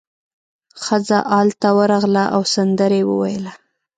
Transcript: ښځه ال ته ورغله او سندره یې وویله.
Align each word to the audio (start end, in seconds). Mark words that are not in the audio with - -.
ښځه 0.83 1.19
ال 1.39 1.49
ته 1.61 1.69
ورغله 1.77 2.23
او 2.35 2.41
سندره 2.53 2.95
یې 2.99 3.07
وویله. 3.09 3.51